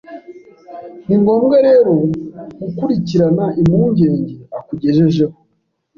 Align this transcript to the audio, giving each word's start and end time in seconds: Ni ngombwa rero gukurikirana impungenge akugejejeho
Ni 1.05 1.15
ngombwa 1.21 1.57
rero 1.67 1.91
gukurikirana 2.59 3.45
impungenge 3.61 4.35
akugejejeho 4.57 5.35